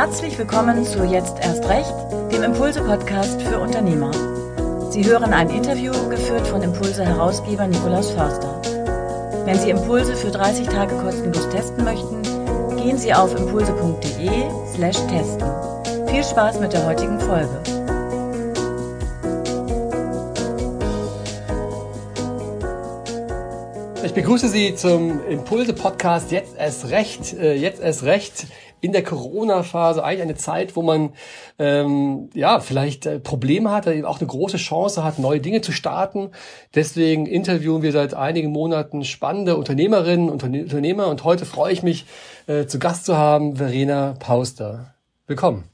[0.00, 1.92] Herzlich willkommen zu Jetzt erst recht,
[2.30, 4.12] dem Impulse-Podcast für Unternehmer.
[4.92, 8.62] Sie hören ein Interview geführt von Impulse-Herausgeber Nikolaus Förster.
[9.44, 12.22] Wenn Sie Impulse für 30 Tage kostenlos testen möchten,
[12.76, 16.06] gehen Sie auf impulse.de/slash testen.
[16.06, 17.60] Viel Spaß mit der heutigen Folge.
[24.04, 27.32] Ich begrüße Sie zum Impulse-Podcast Jetzt erst recht.
[27.32, 28.46] Äh, jetzt erst recht
[28.80, 31.10] in der Corona-Phase eigentlich eine Zeit, wo man
[31.58, 35.72] ähm, ja vielleicht äh, Probleme hat, eben auch eine große Chance hat, neue Dinge zu
[35.72, 36.30] starten.
[36.74, 42.06] Deswegen interviewen wir seit einigen Monaten spannende Unternehmerinnen und Unternehmer und heute freue ich mich,
[42.46, 44.94] äh, zu Gast zu haben, Verena Pauster.
[45.26, 45.64] Willkommen.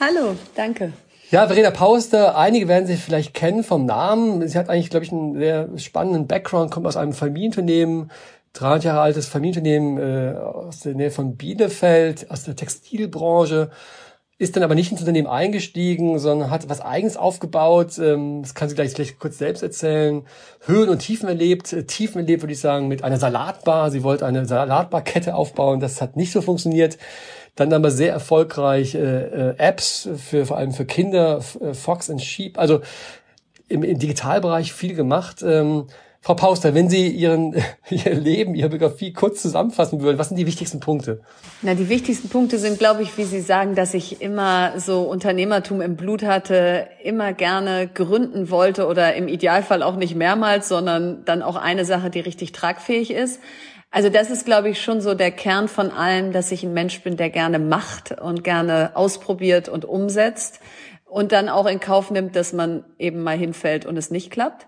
[0.00, 0.92] Hallo, danke.
[1.32, 4.46] Ja, Verena Pauster, einige werden sie vielleicht kennen vom Namen.
[4.46, 8.12] Sie hat eigentlich, glaube ich, einen sehr spannenden Background, kommt aus einem Familienunternehmen,
[8.56, 13.70] 300 Jahre altes Familienunternehmen äh, aus der Nähe von Bielefeld, aus der Textilbranche,
[14.38, 17.98] ist dann aber nicht ins Unternehmen eingestiegen, sondern hat was Eigenes aufgebaut.
[17.98, 20.26] Ähm, das kann sie gleich, gleich kurz selbst erzählen.
[20.66, 21.72] Höhen und Tiefen erlebt.
[21.72, 23.90] Äh, Tiefen erlebt, würde ich sagen, mit einer Salatbar.
[23.90, 25.80] Sie wollte eine Salatbarkette aufbauen.
[25.80, 26.98] Das hat nicht so funktioniert.
[27.54, 32.20] Dann aber sehr erfolgreich äh, äh, Apps für vor allem für Kinder, äh, Fox and
[32.20, 32.58] Sheep.
[32.58, 32.82] Also
[33.68, 35.42] im, im Digitalbereich viel gemacht.
[35.42, 35.86] Ähm,
[36.26, 37.54] Frau Pauster, wenn Sie Ihren,
[37.88, 41.20] Ihr Leben, Ihre Biografie kurz zusammenfassen würden, was sind die wichtigsten Punkte?
[41.62, 45.80] Na, die wichtigsten Punkte sind, glaube ich, wie Sie sagen, dass ich immer so Unternehmertum
[45.80, 51.42] im Blut hatte, immer gerne gründen wollte oder im Idealfall auch nicht mehrmals, sondern dann
[51.42, 53.40] auch eine Sache, die richtig tragfähig ist.
[53.92, 57.02] Also das ist, glaube ich, schon so der Kern von allem, dass ich ein Mensch
[57.02, 60.58] bin, der gerne macht und gerne ausprobiert und umsetzt
[61.04, 64.66] und dann auch in Kauf nimmt, dass man eben mal hinfällt und es nicht klappt.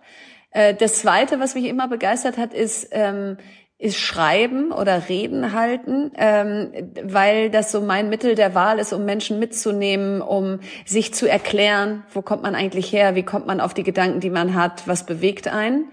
[0.58, 3.36] Äh, das Zweite, was mich immer begeistert hat, ist, ähm,
[3.78, 6.72] ist Schreiben oder Reden halten, ähm,
[7.04, 12.02] weil das so mein Mittel der Wahl ist, um Menschen mitzunehmen, um sich zu erklären,
[12.12, 15.06] wo kommt man eigentlich her, wie kommt man auf die Gedanken, die man hat, was
[15.06, 15.84] bewegt einen.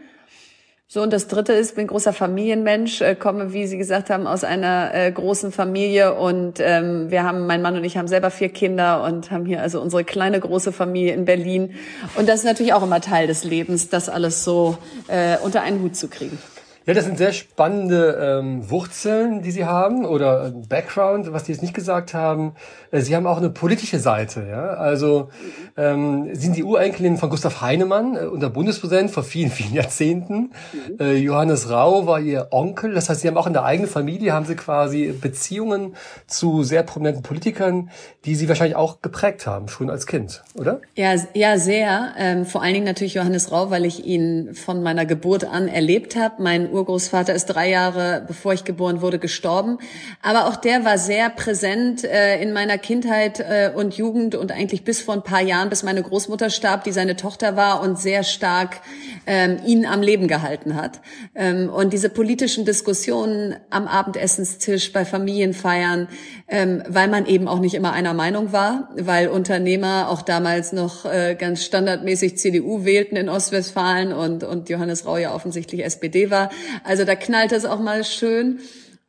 [0.87, 4.43] So, und das dritte ist, bin großer Familienmensch, äh, komme, wie Sie gesagt haben, aus
[4.43, 8.49] einer äh, großen Familie und ähm, wir haben, mein Mann und ich haben selber vier
[8.49, 11.73] Kinder und haben hier also unsere kleine große Familie in Berlin.
[12.17, 15.81] Und das ist natürlich auch immer Teil des Lebens, das alles so äh, unter einen
[15.81, 16.37] Hut zu kriegen.
[16.85, 21.63] Ja, das sind sehr spannende ähm, Wurzeln, die Sie haben oder Background, was Sie jetzt
[21.63, 22.53] nicht gesagt haben.
[22.91, 24.45] Äh, Sie haben auch eine politische Seite.
[24.47, 24.75] Ja?
[24.75, 25.29] Also
[25.77, 30.51] ähm, sind die Urenkelin von Gustav Heinemann, äh, unser Bundespräsident vor vielen, vielen Jahrzehnten.
[30.73, 30.99] Mhm.
[30.99, 32.93] Äh, Johannes Rau war Ihr Onkel.
[32.93, 35.95] Das heißt, Sie haben auch in der eigenen Familie haben Sie quasi Beziehungen
[36.27, 37.89] zu sehr prominenten Politikern,
[38.25, 40.81] die Sie wahrscheinlich auch geprägt haben, schon als Kind, oder?
[40.93, 42.13] Ja, ja, sehr.
[42.19, 46.15] Ähm, vor allen Dingen natürlich Johannes Rau, weil ich ihn von meiner Geburt an erlebt
[46.15, 46.43] habe.
[46.43, 49.79] Mein Urgroßvater ist drei Jahre, bevor ich geboren wurde, gestorben.
[50.21, 54.83] Aber auch der war sehr präsent äh, in meiner Kindheit äh, und Jugend und eigentlich
[54.83, 58.23] bis vor ein paar Jahren, bis meine Großmutter starb, die seine Tochter war und sehr
[58.23, 58.81] stark
[59.25, 61.01] ähm, ihn am Leben gehalten hat.
[61.33, 66.07] Ähm, und diese politischen Diskussionen am Abendessenstisch, bei Familienfeiern,
[66.47, 71.05] ähm, weil man eben auch nicht immer einer Meinung war, weil Unternehmer auch damals noch
[71.05, 76.51] äh, ganz standardmäßig CDU wählten in Ostwestfalen und, und Johannes Rau ja offensichtlich SPD war.
[76.83, 78.59] Also da knallt es auch mal schön.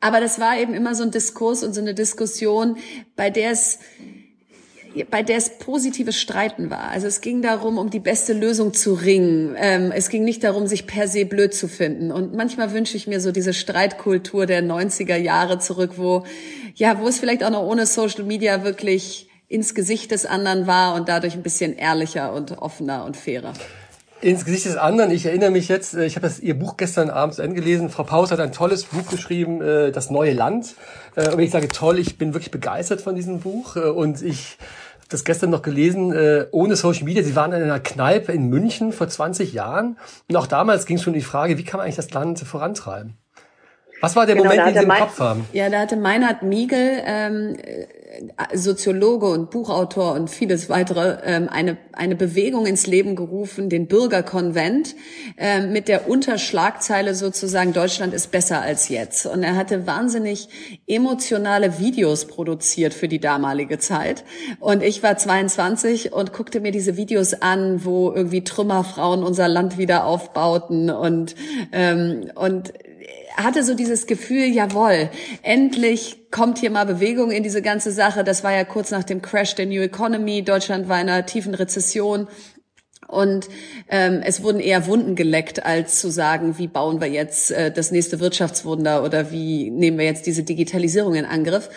[0.00, 2.76] Aber das war eben immer so ein Diskurs und so eine Diskussion,
[3.16, 3.78] bei der es
[5.04, 6.88] bei der es positives Streiten war.
[6.88, 9.54] Also es ging darum, um die beste Lösung zu ringen.
[9.58, 12.10] Ähm, es ging nicht darum, sich per se blöd zu finden.
[12.10, 16.24] Und manchmal wünsche ich mir so diese Streitkultur der 90er Jahre zurück, wo,
[16.74, 20.94] ja, wo es vielleicht auch noch ohne Social Media wirklich ins Gesicht des anderen war
[20.94, 23.52] und dadurch ein bisschen ehrlicher und offener und fairer
[24.20, 25.10] ins Gesicht des anderen.
[25.10, 27.90] Ich erinnere mich jetzt, äh, ich habe das ihr Buch gestern Abend zu Ende gelesen.
[27.90, 30.74] Frau Paus hat ein tolles Buch geschrieben, äh, Das neue Land.
[31.14, 34.58] Äh, und ich sage toll, ich bin wirklich begeistert von diesem Buch und ich
[35.08, 36.12] das gestern noch gelesen,
[36.50, 37.22] ohne Social Media.
[37.22, 41.02] Sie waren in einer Kneipe in München vor 20 Jahren und auch damals ging es
[41.02, 43.14] schon um die Frage, wie kann man eigentlich das Land vorantreiben?
[44.00, 45.46] Was war der genau, Moment, den Sie im Kopf haben?
[45.52, 47.56] Ja, da hatte Meinhard Miegel, ähm,
[48.54, 54.94] Soziologe und Buchautor und vieles weitere, ähm, eine, eine Bewegung ins Leben gerufen, den Bürgerkonvent,
[55.36, 59.26] ähm, mit der Unterschlagzeile sozusagen, Deutschland ist besser als jetzt.
[59.26, 60.48] Und er hatte wahnsinnig
[60.86, 64.24] emotionale Videos produziert für die damalige Zeit.
[64.60, 69.78] Und ich war 22 und guckte mir diese Videos an, wo irgendwie Trümmerfrauen unser Land
[69.78, 71.34] wieder aufbauten und,
[71.72, 72.72] ähm, und
[73.36, 75.10] hatte so dieses Gefühl, jawohl,
[75.42, 78.24] endlich kommt hier mal Bewegung in diese ganze Sache.
[78.24, 80.42] Das war ja kurz nach dem Crash der New Economy.
[80.42, 82.28] Deutschland war in einer tiefen Rezession.
[83.08, 83.48] Und
[83.88, 87.90] ähm, es wurden eher Wunden geleckt, als zu sagen, wie bauen wir jetzt äh, das
[87.90, 91.68] nächste Wirtschaftswunder oder wie nehmen wir jetzt diese Digitalisierung in Angriff.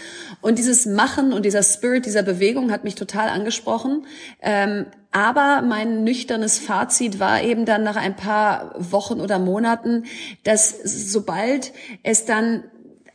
[0.41, 4.05] Und dieses Machen und dieser Spirit dieser Bewegung hat mich total angesprochen.
[4.41, 10.05] Ähm, aber mein nüchternes Fazit war eben dann nach ein paar Wochen oder Monaten,
[10.43, 11.73] dass sobald
[12.03, 12.63] es dann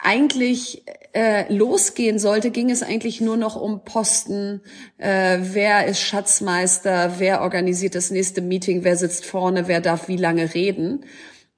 [0.05, 4.61] eigentlich äh, losgehen sollte, ging es eigentlich nur noch um Posten,
[4.99, 10.17] äh, wer ist Schatzmeister, wer organisiert das nächste Meeting, wer sitzt vorne, wer darf wie
[10.17, 11.05] lange reden.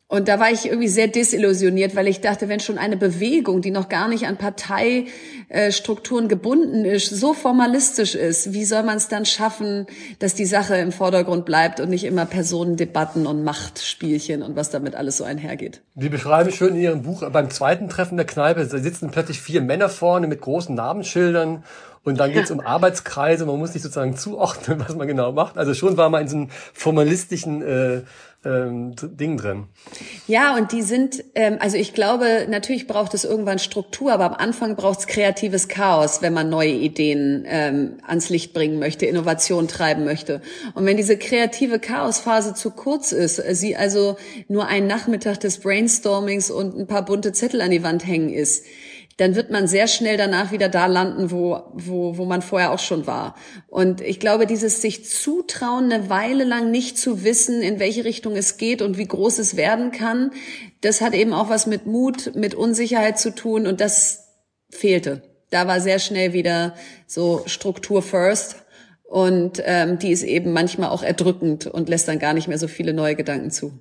[0.08, 3.72] Und da war ich irgendwie sehr desillusioniert, weil ich dachte, wenn schon eine Bewegung, die
[3.72, 9.26] noch gar nicht an Parteistrukturen gebunden ist, so formalistisch ist, wie soll man es dann
[9.26, 9.86] schaffen,
[10.20, 14.94] dass die Sache im Vordergrund bleibt und nicht immer Personendebatten und Machtspielchen und was damit
[14.94, 15.82] alles so einhergeht?
[15.96, 19.60] Sie beschreiben schön in Ihrem Buch, beim zweiten Treffen der Kneipe, da sitzen plötzlich vier
[19.60, 21.64] Männer vorne mit großen Namensschildern
[22.06, 25.58] und dann geht es um Arbeitskreise, man muss sich sozusagen zuordnen, was man genau macht.
[25.58, 28.02] Also schon war man in so einem formalistischen äh,
[28.44, 29.64] ähm, Ding drin.
[30.28, 34.34] Ja, und die sind, ähm, also ich glaube, natürlich braucht es irgendwann Struktur, aber am
[34.34, 39.66] Anfang braucht es kreatives Chaos, wenn man neue Ideen ähm, ans Licht bringen möchte, Innovation
[39.66, 40.42] treiben möchte.
[40.74, 44.16] Und wenn diese kreative Chaosphase zu kurz ist, sie also
[44.46, 48.64] nur ein Nachmittag des Brainstormings und ein paar bunte Zettel an die Wand hängen ist,
[49.16, 52.78] dann wird man sehr schnell danach wieder da landen, wo, wo, wo man vorher auch
[52.78, 53.34] schon war.
[53.66, 58.36] Und ich glaube, dieses sich zutrauen, eine Weile lang nicht zu wissen, in welche Richtung
[58.36, 60.32] es geht und wie groß es werden kann,
[60.82, 64.34] das hat eben auch was mit Mut, mit Unsicherheit zu tun und das
[64.68, 65.22] fehlte.
[65.50, 66.74] Da war sehr schnell wieder
[67.06, 68.56] so Struktur first.
[69.04, 72.66] Und ähm, die ist eben manchmal auch erdrückend und lässt dann gar nicht mehr so
[72.66, 73.78] viele neue Gedanken zu.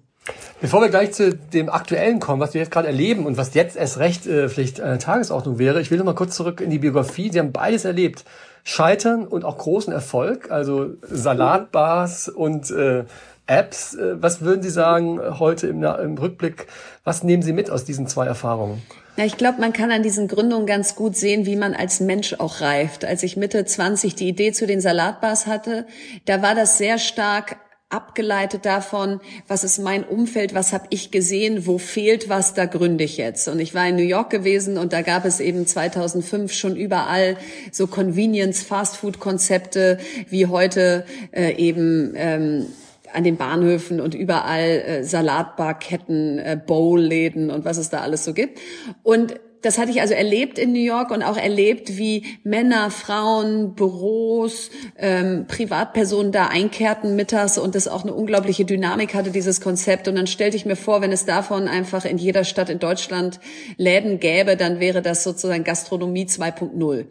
[0.61, 3.75] Bevor wir gleich zu dem Aktuellen kommen, was wir jetzt gerade erleben und was jetzt
[3.75, 6.79] erst recht äh, vielleicht eine Tagesordnung wäre, ich will noch mal kurz zurück in die
[6.79, 7.29] Biografie.
[7.31, 8.23] Sie haben beides erlebt.
[8.63, 13.03] Scheitern und auch großen Erfolg, also Salatbars und äh,
[13.47, 13.95] Apps.
[13.95, 16.67] Äh, was würden Sie sagen heute im, im Rückblick?
[17.03, 18.81] Was nehmen Sie mit aus diesen zwei Erfahrungen?
[19.17, 22.33] Ja, ich glaube, man kann an diesen Gründungen ganz gut sehen, wie man als Mensch
[22.39, 23.05] auch reift.
[23.05, 25.85] Als ich Mitte 20 die Idee zu den Salatbars hatte,
[26.25, 27.57] da war das sehr stark
[27.95, 33.05] abgeleitet davon, was ist mein Umfeld, was habe ich gesehen, wo fehlt was, da gründe
[33.05, 33.47] ich jetzt.
[33.47, 37.37] Und ich war in New York gewesen und da gab es eben 2005 schon überall
[37.71, 39.97] so Convenience Fast Food Konzepte
[40.29, 42.65] wie heute äh, eben ähm,
[43.13, 48.33] an den Bahnhöfen und überall äh, Salatbarketten, äh, Bowl-Läden und was es da alles so
[48.33, 48.59] gibt.
[49.03, 53.73] Und das hatte ich also erlebt in New York und auch erlebt, wie Männer, Frauen,
[53.73, 60.07] Büros, ähm, Privatpersonen da einkehrten mittags und das auch eine unglaubliche Dynamik hatte, dieses Konzept.
[60.07, 63.39] Und dann stellte ich mir vor, wenn es davon einfach in jeder Stadt in Deutschland
[63.77, 67.05] Läden gäbe, dann wäre das sozusagen Gastronomie 2.0.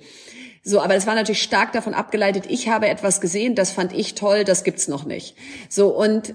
[0.62, 4.14] So, aber es war natürlich stark davon abgeleitet, ich habe etwas gesehen, das fand ich
[4.14, 5.36] toll, das gibt's noch nicht.
[5.68, 6.34] So, und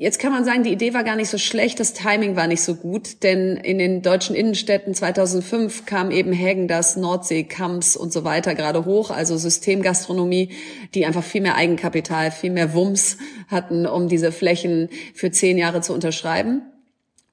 [0.00, 2.62] Jetzt kann man sagen, die Idee war gar nicht so schlecht, das Timing war nicht
[2.62, 8.12] so gut, denn in den deutschen Innenstädten 2005 kam eben Hägen das Nordsee, Kamps und
[8.12, 10.50] so weiter gerade hoch, also Systemgastronomie,
[10.94, 13.16] die einfach viel mehr Eigenkapital, viel mehr Wumms
[13.48, 16.62] hatten, um diese Flächen für zehn Jahre zu unterschreiben.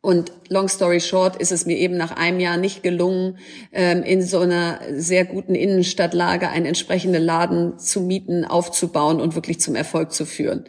[0.01, 3.37] Und long story short ist es mir eben nach einem Jahr nicht gelungen,
[3.73, 9.59] ähm, in so einer sehr guten Innenstadtlage einen entsprechenden Laden zu mieten, aufzubauen und wirklich
[9.59, 10.65] zum Erfolg zu führen.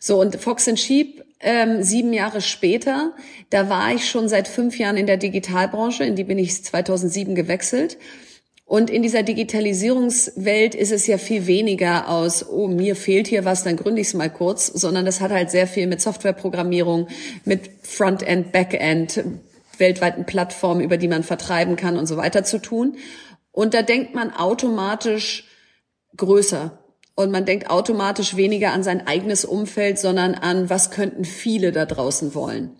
[0.00, 3.12] So, und Fox and Sheep ähm, sieben Jahre später,
[3.50, 7.34] da war ich schon seit fünf Jahren in der Digitalbranche, in die bin ich 2007
[7.34, 7.98] gewechselt.
[8.64, 13.62] Und in dieser Digitalisierungswelt ist es ja viel weniger aus, oh, mir fehlt hier was,
[13.62, 17.08] dann gründe ich es mal kurz, sondern das hat halt sehr viel mit Softwareprogrammierung,
[17.44, 19.22] mit Frontend, Backend,
[19.76, 22.96] weltweiten Plattformen, über die man vertreiben kann und so weiter zu tun.
[23.52, 25.44] Und da denkt man automatisch
[26.16, 26.83] größer.
[27.14, 31.86] Und man denkt automatisch weniger an sein eigenes Umfeld, sondern an, was könnten viele da
[31.86, 32.76] draußen wollen.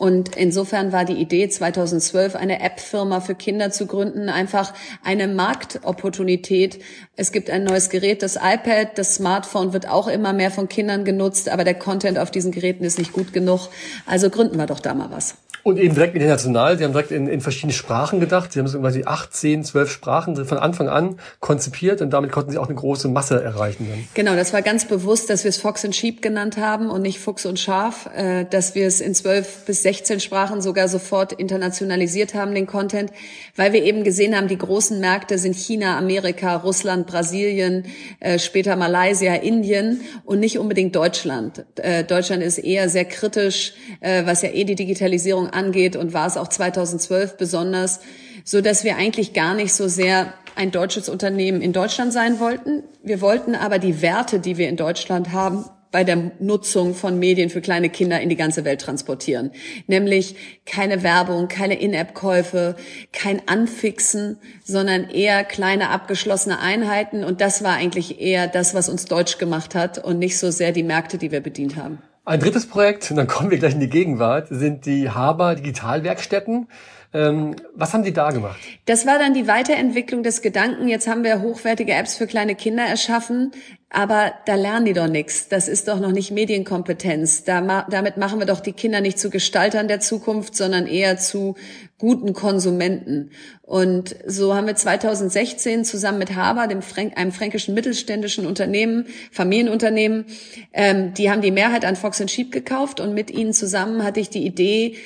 [0.00, 4.72] Und insofern war die Idee 2012, eine App-Firma für Kinder zu gründen, einfach
[5.04, 6.82] eine Marktopportunität.
[7.16, 11.04] Es gibt ein neues Gerät, das iPad, das Smartphone wird auch immer mehr von Kindern
[11.04, 13.68] genutzt, aber der Content auf diesen Geräten ist nicht gut genug.
[14.06, 15.34] Also gründen wir doch da mal was.
[15.62, 16.78] Und eben direkt international.
[16.78, 18.52] Sie haben direkt in, in verschiedene Sprachen gedacht.
[18.52, 22.50] Sie haben so quasi acht, zehn, zwölf Sprachen von Anfang an konzipiert und damit konnten
[22.50, 23.86] sie auch eine große Masse erreichen.
[23.90, 24.08] Dann.
[24.14, 27.18] Genau, das war ganz bewusst, dass wir es Fox and Sheep genannt haben und nicht
[27.18, 32.34] Fuchs und Schaf, äh, dass wir es in zwölf bis sechzehn Sprachen sogar sofort internationalisiert
[32.34, 33.12] haben, den Content,
[33.56, 37.84] weil wir eben gesehen haben, die großen Märkte sind China, Amerika, Russland, Brasilien,
[38.20, 41.64] äh, später Malaysia, Indien und nicht unbedingt Deutschland.
[41.76, 46.26] Äh, Deutschland ist eher sehr kritisch, äh, was ja eh die Digitalisierung angeht und war
[46.26, 48.00] es auch 2012 besonders,
[48.44, 52.82] so dass wir eigentlich gar nicht so sehr ein deutsches Unternehmen in Deutschland sein wollten.
[53.02, 57.50] Wir wollten aber die Werte, die wir in Deutschland haben, bei der Nutzung von Medien
[57.50, 59.50] für kleine Kinder in die ganze Welt transportieren.
[59.86, 62.76] Nämlich keine Werbung, keine In-App-Käufe,
[63.12, 67.24] kein Anfixen, sondern eher kleine abgeschlossene Einheiten.
[67.24, 70.72] Und das war eigentlich eher das, was uns deutsch gemacht hat und nicht so sehr
[70.72, 71.98] die Märkte, die wir bedient haben.
[72.26, 76.68] Ein drittes Projekt, und dann kommen wir gleich in die Gegenwart, sind die Haber Digitalwerkstätten.
[77.12, 78.60] Ähm, was haben Sie da gemacht?
[78.86, 80.86] Das war dann die Weiterentwicklung des Gedanken.
[80.86, 83.50] Jetzt haben wir hochwertige Apps für kleine Kinder erschaffen,
[83.88, 85.48] aber da lernen die doch nichts.
[85.48, 87.42] Das ist doch noch nicht Medienkompetenz.
[87.42, 91.56] Da, damit machen wir doch die Kinder nicht zu Gestaltern der Zukunft, sondern eher zu
[91.98, 93.32] guten Konsumenten.
[93.62, 100.26] Und so haben wir 2016 zusammen mit Haber, dem Fränk einem fränkischen mittelständischen Unternehmen, Familienunternehmen,
[100.72, 104.30] ähm, die haben die Mehrheit an Fox Sheep gekauft und mit ihnen zusammen hatte ich
[104.30, 104.96] die Idee,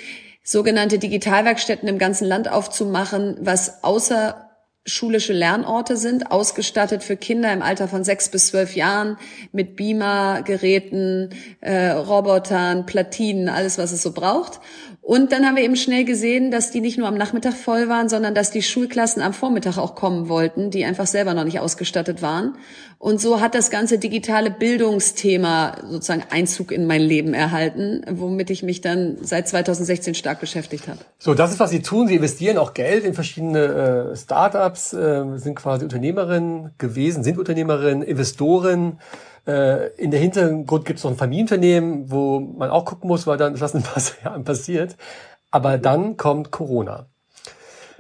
[0.45, 4.51] sogenannte Digitalwerkstätten im ganzen Land aufzumachen, was außer
[4.87, 9.17] schulische Lernorte sind, ausgestattet für Kinder im Alter von sechs bis zwölf Jahren
[9.51, 14.61] mit Beamer, Geräten, äh, Robotern, Platinen, alles, was es so braucht.
[15.07, 18.09] Und dann haben wir eben schnell gesehen, dass die nicht nur am Nachmittag voll waren,
[18.09, 22.23] sondern dass die Schulklassen am Vormittag auch kommen wollten, die einfach selber noch nicht ausgestattet
[22.23, 22.57] waren.
[22.99, 28.63] Und so hat das ganze digitale Bildungsthema sozusagen Einzug in mein Leben erhalten, womit ich
[28.63, 31.01] mich dann seit 2016 stark beschäftigt habe.
[31.19, 32.09] So, das ist, was Sie tun.
[32.09, 38.03] Sie investieren auch Geld in verschiedene äh, Startups, äh, sind quasi Unternehmerinnen gewesen, sind Unternehmerinnen,
[38.03, 38.99] Investoren.
[39.47, 43.37] Äh, in der Hintergrund gibt es noch ein Familienunternehmen, wo man auch gucken muss, weil
[43.37, 44.97] dann was in ein paar Jahren passiert.
[45.51, 47.07] Aber dann kommt Corona.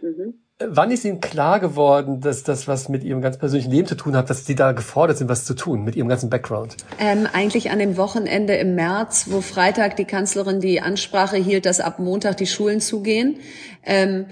[0.00, 0.34] Mhm.
[0.60, 4.16] Wann ist Ihnen klar geworden, dass das was mit Ihrem ganz persönlichen Leben zu tun
[4.16, 6.76] hat, dass Sie da gefordert sind, was zu tun mit Ihrem ganzen Background?
[7.00, 11.80] Ähm, eigentlich an dem Wochenende im März, wo Freitag die Kanzlerin die Ansprache hielt, dass
[11.80, 13.40] ab Montag die Schulen zugehen.
[13.84, 14.26] Ähm,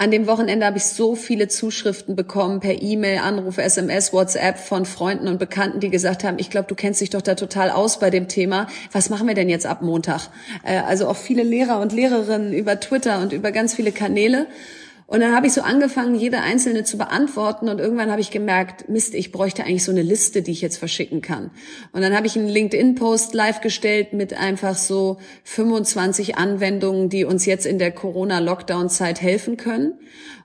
[0.00, 4.86] an dem Wochenende habe ich so viele Zuschriften bekommen per E-Mail, Anruf, SMS, WhatsApp von
[4.86, 7.98] Freunden und Bekannten, die gesagt haben, ich glaube, du kennst dich doch da total aus
[7.98, 8.66] bei dem Thema.
[8.92, 10.30] Was machen wir denn jetzt ab Montag?
[10.64, 14.46] Äh, also auch viele Lehrer und Lehrerinnen über Twitter und über ganz viele Kanäle.
[15.10, 18.88] Und dann habe ich so angefangen, jede einzelne zu beantworten und irgendwann habe ich gemerkt,
[18.88, 21.50] Mist, ich bräuchte eigentlich so eine Liste, die ich jetzt verschicken kann.
[21.90, 27.44] Und dann habe ich einen LinkedIn-Post live gestellt mit einfach so 25 Anwendungen, die uns
[27.44, 29.94] jetzt in der Corona-Lockdown-Zeit helfen können.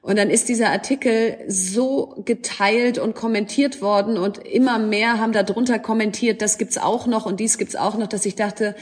[0.01, 5.77] Und dann ist dieser Artikel so geteilt und kommentiert worden und immer mehr haben darunter
[5.77, 8.75] kommentiert, das gibt's auch noch und dies gibt's auch noch, dass ich dachte,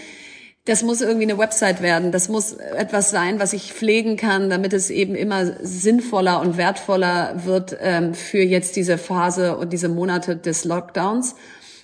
[0.65, 2.11] das muss irgendwie eine Website werden.
[2.11, 7.45] Das muss etwas sein, was ich pflegen kann, damit es eben immer sinnvoller und wertvoller
[7.45, 11.35] wird ähm, für jetzt diese Phase und diese Monate des Lockdowns.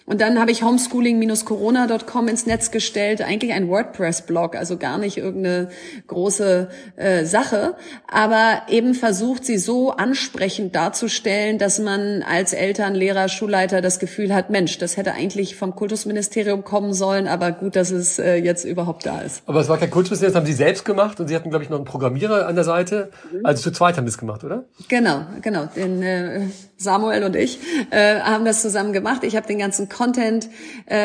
[0.10, 5.70] Und dann habe ich homeschooling-corona.com ins Netz gestellt, eigentlich ein WordPress-Blog, also gar nicht irgendeine
[6.08, 7.76] große äh, Sache,
[8.12, 14.34] aber eben versucht, sie so ansprechend darzustellen, dass man als Eltern, Lehrer, Schulleiter das Gefühl
[14.34, 18.66] hat, Mensch, das hätte eigentlich vom Kultusministerium kommen sollen, aber gut, dass es äh, jetzt
[18.66, 19.44] überhaupt da ist.
[19.46, 21.70] Aber es war kein Kultusministerium, das haben Sie selbst gemacht und Sie hatten, glaube ich,
[21.70, 23.12] noch einen Programmierer an der Seite.
[23.32, 23.46] Mhm.
[23.46, 24.64] Also zu zweit haben Sie es gemacht, oder?
[24.88, 25.68] Genau, genau.
[25.76, 26.48] Den, äh,
[26.82, 27.60] Samuel und ich
[27.92, 29.26] äh, haben das zusammen gemacht.
[29.26, 30.48] Ich habe den ganzen Content
[30.86, 30.96] äh,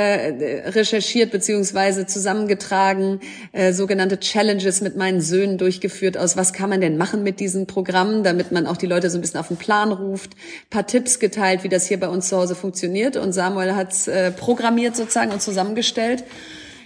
[0.71, 3.19] recherchiert beziehungsweise zusammengetragen,
[3.51, 7.67] äh, sogenannte Challenges mit meinen Söhnen durchgeführt aus, was kann man denn machen mit diesen
[7.67, 10.37] Programmen, damit man auch die Leute so ein bisschen auf den Plan ruft,
[10.71, 14.31] paar Tipps geteilt, wie das hier bei uns zu Hause funktioniert und Samuel hat's äh,
[14.31, 16.23] programmiert sozusagen und zusammengestellt.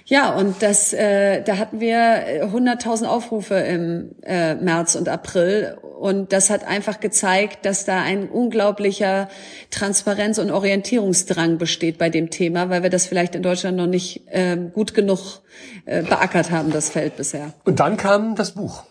[0.08, 5.76] Ja, und das, äh, da hatten wir 100.000 Aufrufe im äh, März und April.
[6.00, 9.28] Und das hat einfach gezeigt, dass da ein unglaublicher
[9.70, 14.22] Transparenz- und Orientierungsdrang besteht bei dem Thema, weil wir das vielleicht in Deutschland noch nicht
[14.28, 15.42] äh, gut genug
[15.84, 17.52] äh, beackert haben, das Feld bisher.
[17.66, 18.84] Und dann kam das Buch.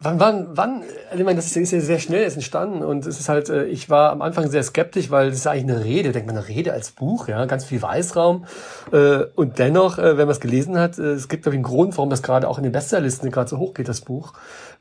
[0.00, 3.20] Wann, wann, wann, also ich meine, das ist ja sehr schnell jetzt entstanden und es
[3.20, 6.12] ist halt, äh, ich war am Anfang sehr skeptisch, weil es ist eigentlich eine Rede,
[6.12, 8.44] denkt man, eine Rede als Buch, ja, ganz viel Weißraum
[8.92, 11.96] äh, und dennoch, äh, wenn man es gelesen hat, es gibt glaube ich einen Grund,
[11.96, 14.34] warum das gerade auch in den Bestsellerlisten gerade so hoch geht, das Buch.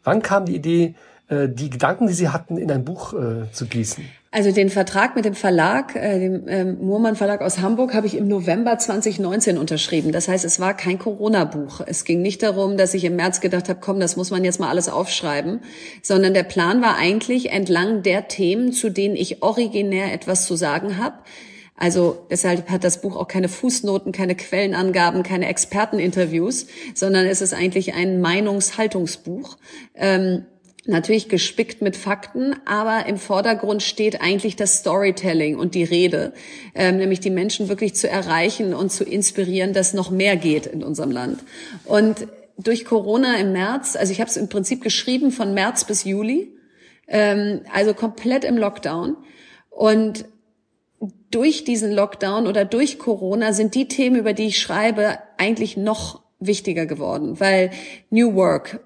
[0.03, 0.95] Wann kam die Idee,
[1.29, 3.13] die Gedanken, die Sie hatten, in ein Buch
[3.51, 4.03] zu gießen?
[4.35, 8.17] Also den Vertrag mit dem Verlag, äh, dem ähm, Murmann Verlag aus Hamburg, habe ich
[8.17, 10.11] im November 2019 unterschrieben.
[10.11, 11.81] Das heißt, es war kein Corona-Buch.
[11.85, 14.59] Es ging nicht darum, dass ich im März gedacht habe, komm, das muss man jetzt
[14.59, 15.59] mal alles aufschreiben,
[16.01, 20.97] sondern der Plan war eigentlich entlang der Themen, zu denen ich originär etwas zu sagen
[20.97, 21.17] habe.
[21.75, 26.65] Also deshalb hat das Buch auch keine Fußnoten, keine Quellenangaben, keine Experteninterviews,
[26.95, 29.57] sondern es ist eigentlich ein Meinungshaltungsbuch.
[29.93, 30.45] Ähm,
[30.85, 36.33] natürlich gespickt mit Fakten, aber im Vordergrund steht eigentlich das Storytelling und die Rede,
[36.75, 40.83] ähm, nämlich die Menschen wirklich zu erreichen und zu inspirieren, dass noch mehr geht in
[40.83, 41.39] unserem Land.
[41.85, 46.03] Und durch Corona im März, also ich habe es im Prinzip geschrieben von März bis
[46.03, 46.51] Juli,
[47.07, 49.17] ähm, also komplett im Lockdown.
[49.69, 50.25] Und
[51.31, 56.21] durch diesen Lockdown oder durch Corona sind die Themen, über die ich schreibe, eigentlich noch
[56.39, 57.71] wichtiger geworden, weil
[58.09, 58.81] New Work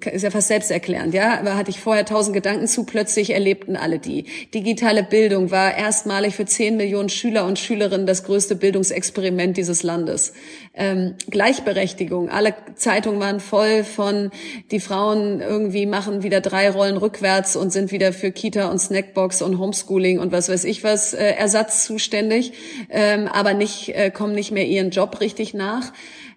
[0.00, 3.98] ist ja fast selbsterklärend, ja, aber hatte ich vorher tausend Gedanken zu, plötzlich erlebten alle
[3.98, 4.24] die.
[4.54, 10.32] Digitale Bildung war erstmalig für zehn Millionen Schüler und Schülerinnen das größte Bildungsexperiment dieses Landes.
[10.74, 14.30] Ähm, Gleichberechtigung, alle Zeitungen waren voll von,
[14.70, 19.42] die Frauen irgendwie machen wieder drei Rollen rückwärts und sind wieder für Kita und Snackbox
[19.42, 22.52] und Homeschooling und was weiß ich was äh, Ersatz zuständig,
[22.88, 25.92] ähm, aber nicht, äh, kommen nicht mehr ihren Job richtig nach.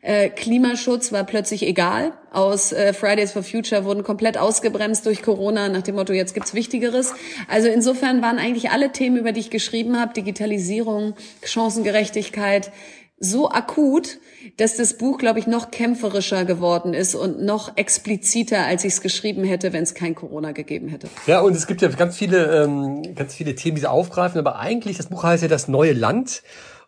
[0.06, 2.14] Äh, Klimaschutz war plötzlich egal.
[2.32, 6.54] Aus äh, Fridays for Future wurden komplett ausgebremst durch Corona nach dem Motto, jetzt gibt's
[6.54, 7.16] Wichtigeres.
[7.48, 12.72] Also insofern waren eigentlich alle Themen, über die ich geschrieben habe, Digitalisierung, Chancengerechtigkeit,
[13.18, 14.20] so akut,
[14.58, 19.02] dass das Buch, glaube ich, noch kämpferischer geworden ist und noch expliziter, als ich es
[19.02, 21.08] geschrieben hätte, wenn es kein Corona gegeben hätte.
[21.26, 24.60] Ja, und es gibt ja ganz viele, ähm, ganz viele Themen, die sie aufgreifen, aber
[24.60, 26.44] eigentlich, das Buch heißt ja das neue Land.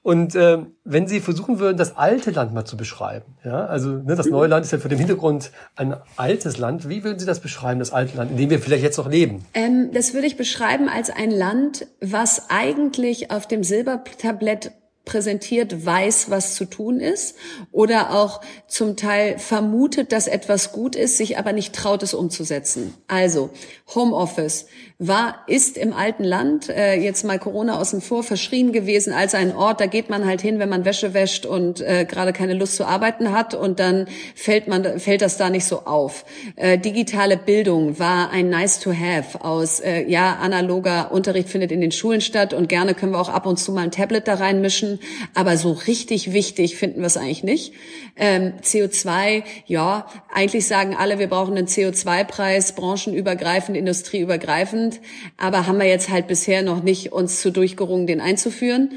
[0.07, 4.15] Und äh, wenn Sie versuchen würden, das alte Land mal zu beschreiben, ja, also ne,
[4.15, 6.87] das neue Land ist ja für den Hintergrund ein altes Land.
[6.87, 9.43] Wie würden Sie das beschreiben, das alte Land, in dem wir vielleicht jetzt noch leben?
[9.53, 14.71] Ähm, das würde ich beschreiben als ein Land, was eigentlich auf dem Silbertablett
[15.07, 17.35] präsentiert, weiß, was zu tun ist
[17.71, 22.93] oder auch zum Teil vermutet, dass etwas gut ist, sich aber nicht traut, es umzusetzen.
[23.07, 23.49] Also
[23.95, 24.67] Homeoffice
[24.99, 29.55] war, ist im alten Land, äh, jetzt mal Corona außen vor, verschrien gewesen als ein
[29.55, 32.75] Ort, da geht man halt hin, wenn man Wäsche wäscht und äh, gerade keine Lust
[32.75, 36.25] zu arbeiten hat und dann fällt man, fällt das da nicht so auf.
[36.55, 41.81] Äh, digitale Bildung war ein nice to have aus, äh, ja, analoger Unterricht findet in
[41.81, 44.33] den Schulen statt und gerne können wir auch ab und zu mal ein Tablet da
[44.35, 44.96] reinmischen,
[45.33, 47.73] aber so richtig wichtig finden wir es eigentlich nicht.
[48.15, 54.99] Ähm, CO2, ja, eigentlich sagen alle, wir brauchen einen CO2-Preis, branchenübergreifend, industrieübergreifend,
[55.37, 58.91] aber haben wir jetzt halt bisher noch nicht uns zu durchgerungen, den einzuführen.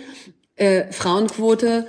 [0.56, 1.86] Äh, Frauenquote,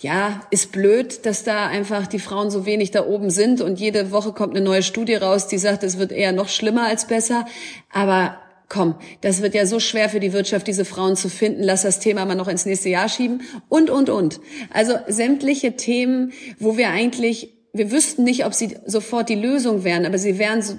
[0.00, 4.10] ja, ist blöd, dass da einfach die Frauen so wenig da oben sind und jede
[4.10, 7.46] Woche kommt eine neue Studie raus, die sagt, es wird eher noch schlimmer als besser.
[7.90, 8.38] Aber
[8.74, 12.00] komm, das wird ja so schwer für die Wirtschaft, diese Frauen zu finden, lass das
[12.00, 14.40] Thema mal noch ins nächste Jahr schieben und, und, und.
[14.70, 20.06] Also sämtliche Themen, wo wir eigentlich wir wüssten nicht, ob sie sofort die Lösung wären,
[20.06, 20.74] aber sie wären so,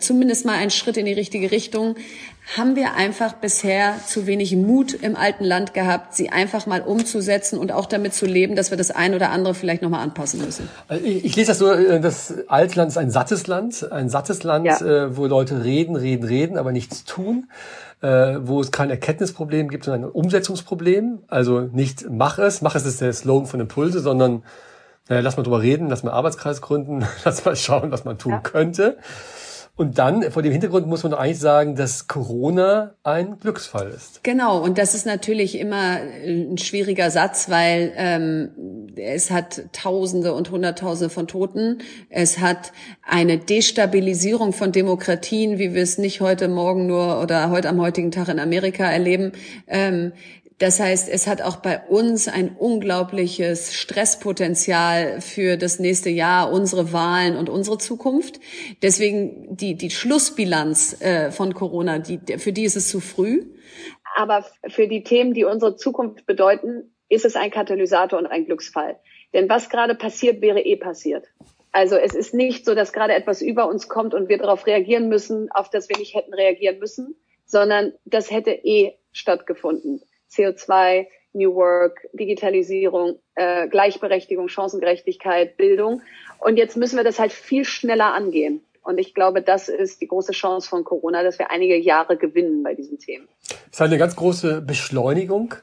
[0.00, 1.96] zumindest mal ein Schritt in die richtige Richtung.
[2.56, 7.58] Haben wir einfach bisher zu wenig Mut im alten Land gehabt, sie einfach mal umzusetzen
[7.58, 10.68] und auch damit zu leben, dass wir das ein oder andere vielleicht nochmal anpassen müssen?
[11.02, 14.44] Ich, ich, lese das so, äh, das alte Land ist ein sattes Land, ein sattes
[14.44, 14.80] Land, ja.
[14.80, 17.48] Äh, wo Leute reden, reden, reden, aber nichts tun
[18.02, 21.20] äh, wo es kein Erkenntnisproblem gibt, sondern ein Umsetzungsproblem.
[21.28, 24.42] Also nicht mach es, mach es ist der Slogan von Impulse, sondern
[25.08, 28.32] naja, lass mal drüber reden, lass mal Arbeitskreis gründen, lass mal schauen, was man tun
[28.32, 28.40] ja.
[28.40, 28.98] könnte.
[29.78, 34.24] Und dann, vor dem Hintergrund muss man doch eigentlich sagen, dass Corona ein Glücksfall ist.
[34.24, 40.50] Genau, und das ist natürlich immer ein schwieriger Satz, weil ähm, es hat Tausende und
[40.50, 41.82] Hunderttausende von Toten.
[42.08, 42.72] Es hat
[43.06, 48.10] eine Destabilisierung von Demokratien, wie wir es nicht heute Morgen nur oder heute am heutigen
[48.10, 49.32] Tag in Amerika erleben.
[49.66, 50.12] Ähm,
[50.58, 56.94] das heißt, es hat auch bei uns ein unglaubliches Stresspotenzial für das nächste Jahr, unsere
[56.94, 58.40] Wahlen und unsere Zukunft.
[58.80, 63.44] Deswegen die, die Schlussbilanz äh, von Corona, die, für die ist es zu früh.
[64.16, 68.98] Aber für die Themen, die unsere Zukunft bedeuten, ist es ein Katalysator und ein Glücksfall.
[69.34, 71.26] Denn was gerade passiert, wäre eh passiert.
[71.70, 75.10] Also es ist nicht so, dass gerade etwas über uns kommt und wir darauf reagieren
[75.10, 77.14] müssen, auf das wir nicht hätten reagieren müssen,
[77.44, 80.00] sondern das hätte eh stattgefunden.
[80.30, 86.02] CO2, New Work, Digitalisierung, äh, Gleichberechtigung, Chancengerechtigkeit, Bildung.
[86.38, 88.62] Und jetzt müssen wir das halt viel schneller angehen.
[88.82, 92.62] Und ich glaube, das ist die große Chance von Corona, dass wir einige Jahre gewinnen
[92.62, 93.28] bei diesen Themen.
[93.42, 95.54] Es ist halt eine ganz große Beschleunigung.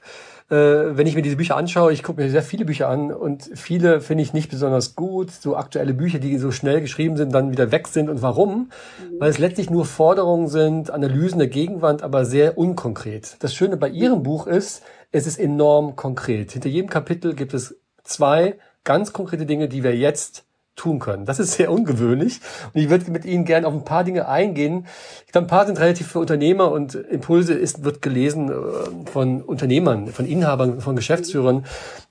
[0.54, 3.50] Äh, wenn ich mir diese Bücher anschaue, ich gucke mir sehr viele Bücher an und
[3.56, 5.32] viele finde ich nicht besonders gut.
[5.32, 8.08] So aktuelle Bücher, die so schnell geschrieben sind, dann wieder weg sind.
[8.08, 8.70] Und warum?
[9.00, 9.20] Mhm.
[9.20, 13.38] Weil es letztlich nur Forderungen sind, Analysen der Gegenwand, aber sehr unkonkret.
[13.40, 16.52] Das Schöne bei Ihrem Buch ist, es ist enorm konkret.
[16.52, 21.26] Hinter jedem Kapitel gibt es zwei ganz konkrete Dinge, die wir jetzt tun können.
[21.26, 22.40] Das ist sehr ungewöhnlich
[22.74, 24.88] und ich würde mit Ihnen gerne auf ein paar Dinge eingehen.
[25.26, 29.42] Ich glaube, ein paar sind relativ für Unternehmer und Impulse ist, wird gelesen äh, von
[29.42, 31.66] Unternehmern, von Inhabern, von Geschäftsführern.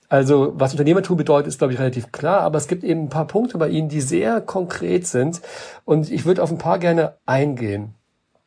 [0.09, 3.25] Also was Unternehmertum bedeutet, ist, glaube ich, relativ klar, aber es gibt eben ein paar
[3.27, 5.41] Punkte bei Ihnen, die sehr konkret sind
[5.85, 7.95] und ich würde auf ein paar gerne eingehen.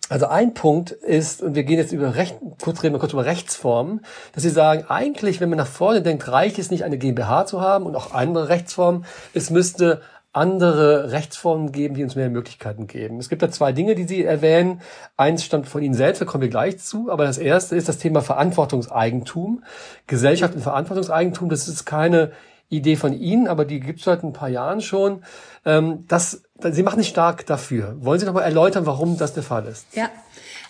[0.08, 3.24] Also ein Punkt ist, und wir gehen jetzt über Recht, kurz reden wir kurz über
[3.24, 7.46] Rechtsformen, dass Sie sagen, eigentlich, wenn man nach vorne denkt, reicht es nicht, eine GmbH
[7.46, 9.04] zu haben und auch andere Rechtsformen.
[9.34, 13.18] Es müsste andere Rechtsformen geben, die uns mehr Möglichkeiten geben.
[13.18, 14.82] Es gibt da zwei Dinge, die Sie erwähnen.
[15.16, 17.10] Eins stammt von Ihnen selbst, da kommen wir gleich zu.
[17.10, 19.64] Aber das erste ist das Thema Verantwortungseigentum.
[20.06, 22.32] Gesellschaft und Verantwortungseigentum, das ist keine
[22.68, 25.22] Idee von Ihnen, aber die gibt es seit ein paar Jahren schon.
[25.64, 27.96] Ähm, das, Sie machen sich stark dafür.
[28.00, 29.86] Wollen Sie noch mal erläutern, warum das der Fall ist?
[29.94, 30.08] Ja,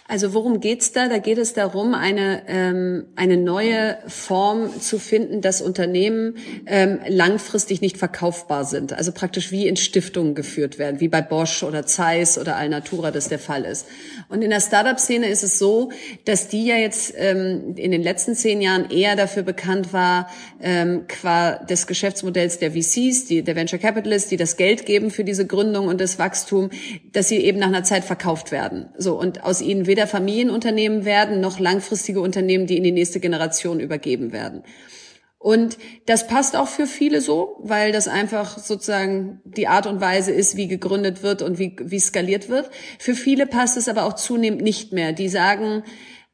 [0.09, 1.09] also worum geht's da?
[1.09, 7.81] Da geht es darum, eine, ähm, eine neue Form zu finden, dass Unternehmen ähm, langfristig
[7.81, 8.93] nicht verkaufbar sind.
[8.93, 13.29] Also praktisch wie in Stiftungen geführt werden, wie bei Bosch oder Zeiss oder Alnatura das
[13.29, 13.87] der Fall ist.
[14.29, 15.91] Und in der Startup-Szene ist es so,
[16.25, 20.31] dass die ja jetzt ähm, in den letzten zehn Jahren eher dafür bekannt war,
[20.63, 25.25] ähm, qua des Geschäftsmodells der VCs, die, der Venture Capitalists, die das Geld geben für
[25.25, 26.71] diese Gründung und das Wachstum,
[27.13, 28.91] dass sie eben nach einer Zeit verkauft werden.
[28.97, 33.81] So und aus ihnen weder Familienunternehmen werden, noch langfristige Unternehmen, die in die nächste Generation
[33.81, 34.63] übergeben werden.
[35.39, 40.33] Und das passt auch für viele so, weil das einfach sozusagen die Art und Weise
[40.33, 42.71] ist, wie gegründet wird und wie, wie skaliert wird.
[42.99, 45.13] Für viele passt es aber auch zunehmend nicht mehr.
[45.13, 45.85] Die sagen,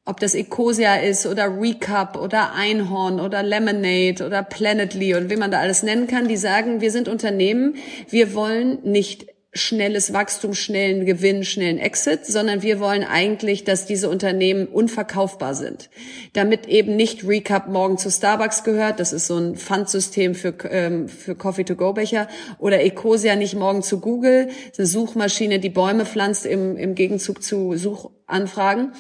[0.05, 5.51] ob das Ecosia ist oder Recap oder Einhorn oder Lemonade oder Planetly und wie man
[5.51, 7.77] da alles nennen kann, die sagen, wir sind Unternehmen,
[8.09, 14.08] wir wollen nicht schnelles Wachstum, schnellen Gewinn, schnellen Exit, sondern wir wollen eigentlich, dass diese
[14.08, 15.90] Unternehmen unverkaufbar sind.
[16.32, 21.06] Damit eben nicht Recap morgen zu Starbucks gehört, das ist so ein Pfandsystem für, ähm,
[21.06, 26.94] für Coffee-to-go-Becher, oder Ecosia nicht morgen zu Google, eine Suchmaschine, die Bäume pflanzt im, im
[26.94, 28.92] Gegenzug zu Suchanfragen,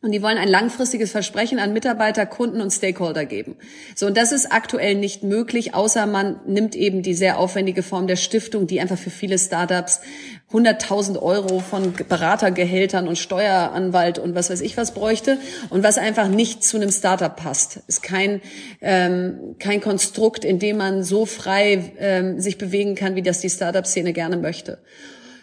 [0.00, 3.56] und die wollen ein langfristiges Versprechen an Mitarbeiter, Kunden und Stakeholder geben.
[3.96, 8.06] So, und das ist aktuell nicht möglich, außer man nimmt eben die sehr aufwendige Form
[8.06, 10.00] der Stiftung, die einfach für viele Startups
[10.52, 15.36] 100.000 Euro von Beratergehältern und Steueranwalt und was weiß ich was bräuchte
[15.68, 17.80] und was einfach nicht zu einem Startup passt.
[17.88, 18.40] Ist kein,
[18.80, 23.50] ähm, kein Konstrukt, in dem man so frei ähm, sich bewegen kann, wie das die
[23.50, 24.78] Startup-Szene gerne möchte.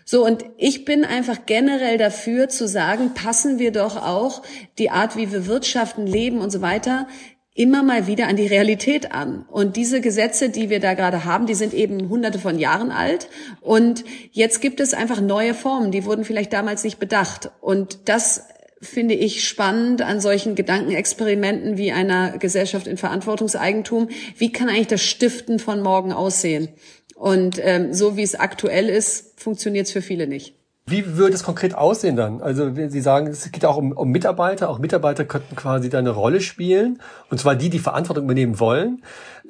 [0.07, 4.43] So, und ich bin einfach generell dafür zu sagen, passen wir doch auch
[4.77, 7.07] die Art, wie wir wirtschaften, leben und so weiter,
[7.55, 9.45] immer mal wieder an die Realität an.
[9.49, 13.29] Und diese Gesetze, die wir da gerade haben, die sind eben hunderte von Jahren alt.
[13.61, 17.49] Und jetzt gibt es einfach neue Formen, die wurden vielleicht damals nicht bedacht.
[17.61, 18.43] Und das
[18.81, 24.09] finde ich spannend an solchen Gedankenexperimenten wie einer Gesellschaft in Verantwortungseigentum.
[24.37, 26.69] Wie kann eigentlich das Stiften von morgen aussehen?
[27.25, 30.53] Und ähm, so wie es aktuell ist, funktioniert es für viele nicht.
[30.85, 32.39] Wie würde es konkret aussehen dann?
[32.39, 34.69] Also Sie sagen, es geht auch um, um Mitarbeiter.
[34.69, 37.01] Auch Mitarbeiter könnten quasi da eine Rolle spielen.
[37.31, 39.01] Und zwar die, die Verantwortung übernehmen wollen.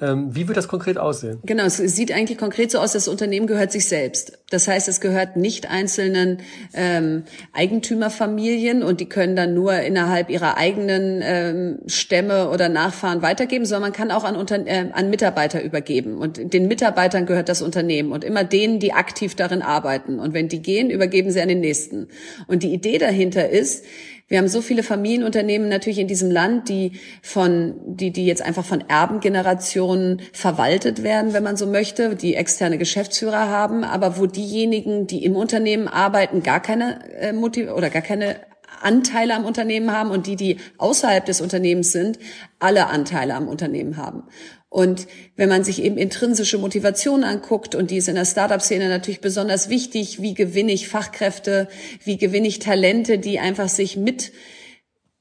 [0.02, 1.40] Ähm, wie wird das konkret aussehen?
[1.46, 4.40] Genau, es sieht eigentlich konkret so aus, das Unternehmen gehört sich selbst.
[4.50, 6.40] Das heißt, es gehört nicht einzelnen
[6.74, 13.66] ähm, Eigentümerfamilien und die können dann nur innerhalb ihrer eigenen ähm, Stämme oder Nachfahren weitergeben,
[13.66, 16.18] sondern man kann auch an, Unter äh, an Mitarbeiter übergeben.
[16.18, 20.20] Und den Mitarbeitern gehört das Unternehmen und immer denen, die aktiv darin arbeiten.
[20.20, 22.08] Und wenn die gehen, übergeben sie an den nächsten.
[22.48, 23.86] Und die Idee dahinter ist,
[24.28, 28.66] wir haben so viele Familienunternehmen natürlich in diesem Land, die von, die, die jetzt einfach
[28.66, 35.06] von Erbengenerationen verwaltet werden, wenn man so möchte, die externe Geschäftsführer haben, aber wo diejenigen,
[35.06, 38.38] die im Unternehmen arbeiten, gar keine äh, Motiv oder gar keine
[38.86, 42.20] Anteile am Unternehmen haben und die, die außerhalb des Unternehmens sind,
[42.60, 44.24] alle Anteile am Unternehmen haben.
[44.70, 49.22] Und wenn man sich eben intrinsische Motivation anguckt, und die ist in der Startup-Szene natürlich
[49.22, 51.70] besonders wichtig, wie gewinne ich Fachkräfte,
[52.04, 54.34] wie gewinne ich Talente, die einfach sich mit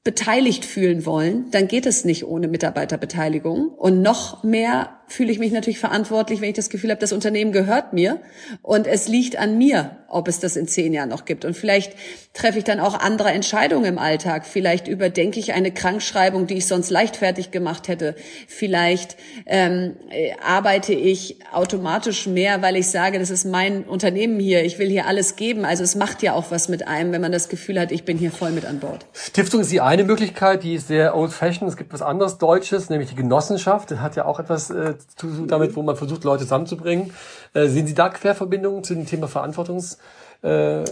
[0.03, 3.69] beteiligt fühlen wollen, dann geht es nicht ohne Mitarbeiterbeteiligung.
[3.69, 7.51] Und noch mehr fühle ich mich natürlich verantwortlich, wenn ich das Gefühl habe, das Unternehmen
[7.51, 8.19] gehört mir
[8.61, 11.45] und es liegt an mir, ob es das in zehn Jahren noch gibt.
[11.45, 11.93] Und vielleicht
[12.33, 14.45] treffe ich dann auch andere Entscheidungen im Alltag.
[14.45, 18.15] Vielleicht überdenke ich eine Krankschreibung, die ich sonst leichtfertig gemacht hätte.
[18.47, 24.63] Vielleicht ähm, äh, arbeite ich automatisch mehr, weil ich sage, das ist mein Unternehmen hier.
[24.63, 25.65] Ich will hier alles geben.
[25.65, 28.17] Also es macht ja auch was mit einem, wenn man das Gefühl hat, ich bin
[28.17, 29.05] hier voll mit an Bord.
[29.13, 31.69] Stiftung ist die eine Möglichkeit, die ist sehr old-fashioned.
[31.69, 33.91] Es gibt was anderes Deutsches, nämlich die Genossenschaft.
[33.91, 37.13] Das hat ja auch etwas äh, zu, damit, wo man versucht, Leute zusammenzubringen.
[37.53, 39.97] Äh, sehen Sie da Querverbindungen zu dem Thema Verantwortungs?
[40.45, 40.83] Äh,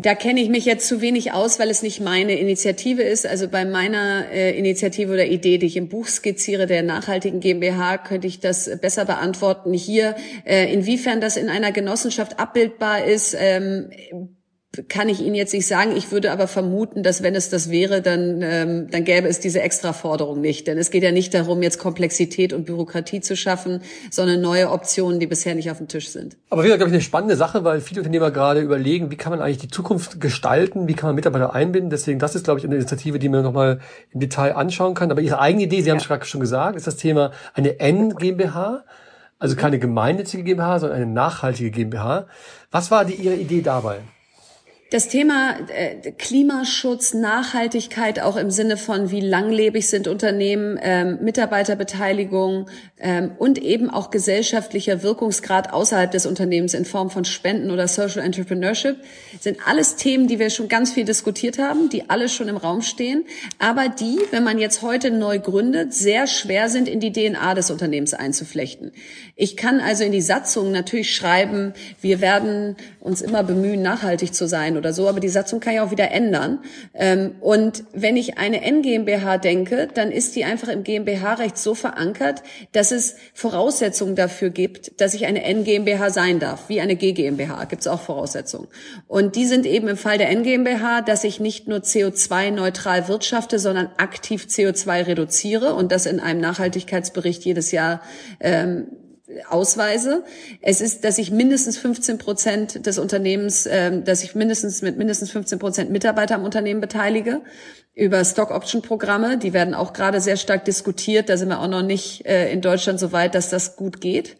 [0.00, 3.26] da kenne ich mich jetzt zu wenig aus, weil es nicht meine Initiative ist.
[3.26, 7.98] Also bei meiner äh, Initiative oder Idee, die ich im Buch skizziere, der nachhaltigen GmbH,
[7.98, 9.74] könnte ich das besser beantworten.
[9.74, 10.14] Hier,
[10.46, 13.90] äh, inwiefern das in einer Genossenschaft abbildbar ist, ähm,
[14.88, 15.92] kann ich Ihnen jetzt nicht sagen.
[15.96, 19.60] Ich würde aber vermuten, dass wenn es das wäre, dann, ähm, dann gäbe es diese
[19.60, 20.66] Extraforderung nicht.
[20.66, 25.20] Denn es geht ja nicht darum, jetzt Komplexität und Bürokratie zu schaffen, sondern neue Optionen,
[25.20, 26.36] die bisher nicht auf dem Tisch sind.
[26.50, 29.40] Aber wieder, glaube ich, eine spannende Sache, weil viele Unternehmer gerade überlegen, wie kann man
[29.40, 31.90] eigentlich die Zukunft gestalten, wie kann man Mitarbeiter einbinden.
[31.90, 35.10] Deswegen, das ist, glaube ich, eine Initiative, die man nochmal im Detail anschauen kann.
[35.10, 38.16] Aber Ihre eigene Idee, Sie haben es gerade schon gesagt, ist das Thema eine N
[38.16, 38.84] GmbH.
[39.38, 42.26] Also keine gemeinnützige GmbH, sondern eine nachhaltige GmbH.
[42.70, 43.98] Was war die, Ihre Idee dabei?
[44.94, 52.68] Das Thema äh, Klimaschutz, Nachhaltigkeit auch im Sinne von, wie langlebig sind Unternehmen, ähm, Mitarbeiterbeteiligung
[53.00, 58.24] ähm, und eben auch gesellschaftlicher Wirkungsgrad außerhalb des Unternehmens in Form von Spenden oder Social
[58.24, 58.98] Entrepreneurship,
[59.40, 62.80] sind alles Themen, die wir schon ganz viel diskutiert haben, die alle schon im Raum
[62.80, 63.24] stehen,
[63.58, 67.72] aber die, wenn man jetzt heute neu gründet, sehr schwer sind, in die DNA des
[67.72, 68.92] Unternehmens einzuflechten.
[69.34, 74.48] Ich kann also in die Satzung natürlich schreiben, wir werden uns immer bemühen, nachhaltig zu
[74.48, 76.60] sein oder so, aber die Satzung kann ja auch wieder ändern.
[76.94, 82.42] Ähm, und wenn ich eine NGmbH denke, dann ist die einfach im GmbH-Recht so verankert,
[82.72, 87.82] dass es Voraussetzungen dafür gibt, dass ich eine NGmbH sein darf, wie eine GGmbH gibt
[87.82, 88.68] es auch Voraussetzungen.
[89.06, 93.90] Und die sind eben im Fall der NGmbH, dass ich nicht nur CO2-neutral wirtschafte, sondern
[93.98, 98.00] aktiv CO2 reduziere und das in einem Nachhaltigkeitsbericht jedes Jahr
[98.40, 98.86] ähm,
[99.48, 100.22] Ausweise.
[100.60, 105.30] Es ist, dass ich mindestens 15 Prozent des Unternehmens, äh, dass ich mindestens mit mindestens
[105.30, 107.40] 15 Prozent Mitarbeiter am Unternehmen beteilige
[107.94, 109.38] über Stock Option Programme.
[109.38, 111.30] Die werden auch gerade sehr stark diskutiert.
[111.30, 114.36] Da sind wir auch noch nicht äh, in Deutschland so weit, dass das gut geht.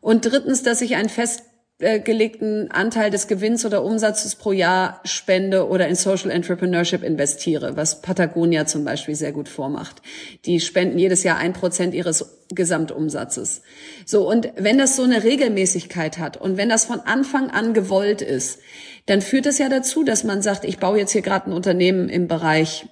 [0.00, 1.42] Und drittens, dass ich ein fest
[1.80, 7.76] äh, gelegten Anteil des Gewinns oder Umsatzes pro Jahr spende oder in Social Entrepreneurship investiere,
[7.76, 10.02] was Patagonia zum Beispiel sehr gut vormacht.
[10.44, 13.62] Die spenden jedes Jahr ein Prozent ihres Gesamtumsatzes.
[14.04, 18.22] So, und wenn das so eine Regelmäßigkeit hat und wenn das von Anfang an gewollt
[18.22, 18.58] ist,
[19.06, 22.08] dann führt es ja dazu, dass man sagt, ich baue jetzt hier gerade ein Unternehmen
[22.08, 22.86] im Bereich,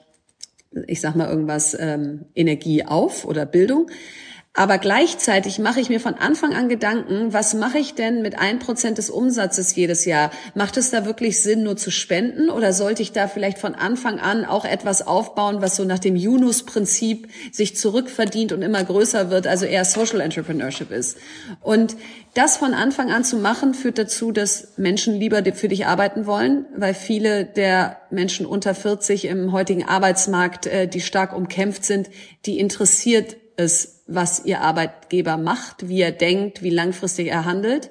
[0.86, 3.90] ich sag mal irgendwas, ähm, Energie auf oder Bildung
[4.56, 8.58] aber gleichzeitig mache ich mir von Anfang an Gedanken, was mache ich denn mit ein
[8.58, 10.30] Prozent des Umsatzes jedes Jahr?
[10.54, 12.48] Macht es da wirklich Sinn, nur zu spenden?
[12.48, 16.16] Oder sollte ich da vielleicht von Anfang an auch etwas aufbauen, was so nach dem
[16.16, 21.18] Yunus-Prinzip sich zurückverdient und immer größer wird, also eher Social Entrepreneurship ist?
[21.60, 21.94] Und
[22.32, 26.64] das von Anfang an zu machen, führt dazu, dass Menschen lieber für dich arbeiten wollen,
[26.74, 32.08] weil viele der Menschen unter 40 im heutigen Arbeitsmarkt, äh, die stark umkämpft sind,
[32.46, 37.90] die interessiert es, was Ihr Arbeitgeber macht, wie er denkt, wie langfristig er handelt.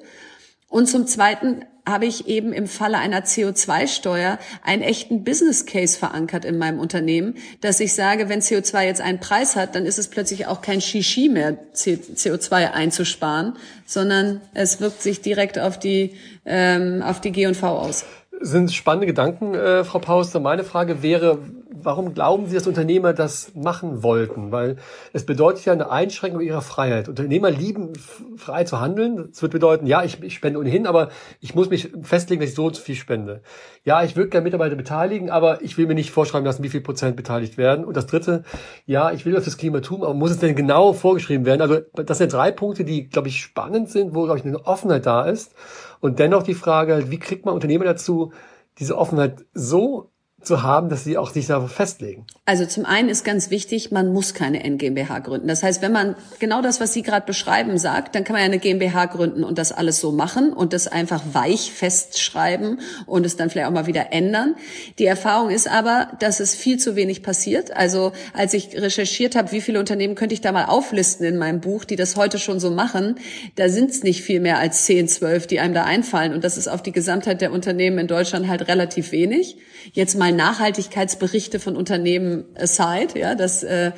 [0.68, 6.44] Und zum Zweiten habe ich eben im Falle einer CO2-Steuer einen echten Business Case verankert
[6.44, 10.08] in meinem Unternehmen, dass ich sage, wenn CO2 jetzt einen Preis hat, dann ist es
[10.08, 17.02] plötzlich auch kein Shishi mehr, CO2 einzusparen, sondern es wirkt sich direkt auf die, ähm,
[17.02, 18.04] auf die G&V aus.
[18.40, 20.40] Sind spannende Gedanken, äh, Frau Pauster.
[20.40, 21.38] Meine Frage wäre,
[21.82, 24.52] warum glauben Sie, dass Unternehmer das machen wollten?
[24.52, 24.76] Weil
[25.12, 27.08] es bedeutet ja eine Einschränkung ihrer Freiheit.
[27.08, 27.92] Unternehmer lieben
[28.36, 29.28] frei zu handeln.
[29.32, 31.10] Es wird bedeuten, ja, ich, ich spende ohnehin, aber
[31.40, 33.42] ich muss mich festlegen, dass ich so viel spende.
[33.84, 36.80] Ja, ich würde gerne Mitarbeiter beteiligen, aber ich will mir nicht vorschreiben lassen, wie viel
[36.80, 37.84] Prozent beteiligt werden.
[37.84, 38.42] Und das dritte,
[38.84, 41.62] ja, ich will was fürs Klima tun, aber muss es denn genau vorgeschrieben werden?
[41.62, 45.06] Also das sind drei Punkte, die, glaube ich, spannend sind, wo, glaube ich, eine Offenheit
[45.06, 45.54] da ist.
[46.00, 48.32] Und dennoch die Frage, wie kriegt man Unternehmer dazu,
[48.78, 50.10] diese Offenheit so
[50.46, 52.24] zu haben, dass sie auch sich darauf festlegen?
[52.44, 55.48] Also zum einen ist ganz wichtig, man muss keine NGmbH gründen.
[55.48, 58.46] Das heißt, wenn man genau das, was Sie gerade beschreiben, sagt, dann kann man ja
[58.46, 63.36] eine GmbH gründen und das alles so machen und das einfach weich festschreiben und es
[63.36, 64.54] dann vielleicht auch mal wieder ändern.
[65.00, 67.76] Die Erfahrung ist aber, dass es viel zu wenig passiert.
[67.76, 71.60] Also als ich recherchiert habe, wie viele Unternehmen könnte ich da mal auflisten in meinem
[71.60, 73.16] Buch, die das heute schon so machen,
[73.56, 76.32] da sind es nicht viel mehr als 10, 12, die einem da einfallen.
[76.32, 79.56] Und das ist auf die Gesamtheit der Unternehmen in Deutschland halt relativ wenig.
[79.92, 83.92] Jetzt mal Nachhaltigkeitsberichte von Unternehmen aside, ja, das, äh,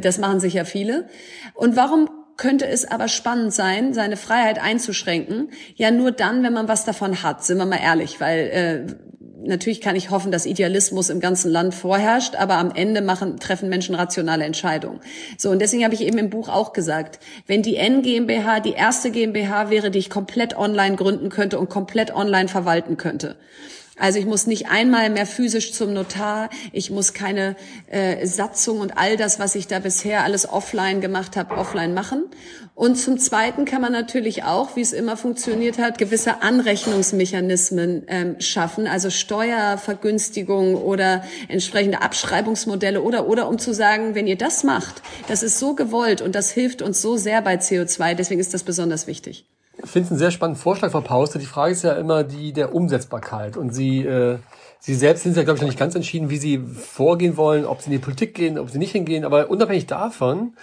[0.00, 1.08] das machen sich ja viele.
[1.54, 5.50] Und warum könnte es aber spannend sein, seine Freiheit einzuschränken?
[5.76, 8.94] Ja, nur dann, wenn man was davon hat, sind wir mal ehrlich, weil äh,
[9.46, 13.68] natürlich kann ich hoffen, dass Idealismus im ganzen Land vorherrscht, aber am Ende machen, treffen
[13.68, 15.00] Menschen rationale Entscheidungen.
[15.38, 18.72] So, und deswegen habe ich eben im Buch auch gesagt, wenn die N GmbH die
[18.72, 23.36] erste GmbH wäre, die ich komplett online gründen könnte und komplett online verwalten könnte,
[23.96, 27.54] also ich muss nicht einmal mehr physisch zum Notar, ich muss keine
[27.88, 32.24] äh, Satzung und all das, was ich da bisher alles offline gemacht habe, offline machen.
[32.74, 38.40] Und zum Zweiten kann man natürlich auch, wie es immer funktioniert hat, gewisse Anrechnungsmechanismen ähm,
[38.40, 45.02] schaffen, also Steuervergünstigung oder entsprechende Abschreibungsmodelle oder oder um zu sagen, wenn ihr das macht,
[45.28, 48.64] das ist so gewollt und das hilft uns so sehr bei CO2, deswegen ist das
[48.64, 49.46] besonders wichtig.
[49.84, 51.38] Ich finde es einen sehr spannenden Vorschlag, Frau Pauster.
[51.38, 53.56] Die Frage ist ja immer die der Umsetzbarkeit.
[53.56, 54.38] Und Sie, äh,
[54.80, 57.82] Sie selbst sind ja, glaube ich, noch nicht ganz entschieden, wie Sie vorgehen wollen, ob
[57.82, 59.24] Sie in die Politik gehen, ob Sie nicht hingehen.
[59.24, 60.54] Aber unabhängig davon,